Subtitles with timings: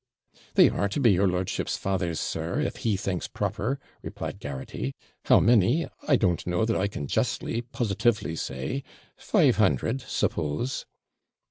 [0.55, 4.95] 'They are to be your lordship's father's, sir, if he thinks proper,' replied Garraghty.
[5.25, 8.81] 'How many, I don't know that I can justly, positively say
[9.15, 10.87] five hundred, suppose.'